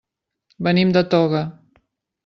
[0.67, 1.45] Venim de Toga.